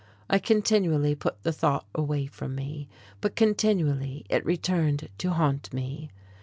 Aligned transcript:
I 0.31 0.39
continually 0.39 1.13
put 1.13 1.43
the 1.43 1.53
thought 1.53 1.85
away 1.93 2.25
from 2.25 2.55
me, 2.55 2.89
but 3.21 3.35
continually 3.35 4.25
it 4.31 4.43
returned 4.43 5.09
to 5.19 5.29
haunt 5.29 5.71
me. 5.71 6.09